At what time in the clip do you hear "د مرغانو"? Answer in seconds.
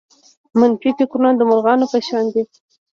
1.35-1.85